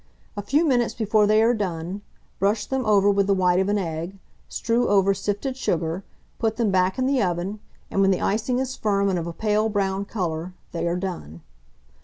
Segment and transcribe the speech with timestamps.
[0.35, 2.01] A few minutes before they are done,
[2.39, 4.17] brush them over with the white of an egg;
[4.49, 6.03] strew over sifted sugar,
[6.39, 7.59] put them back in the oven;
[7.91, 11.41] and when the icing is firm and of a pale brown colour, they are done.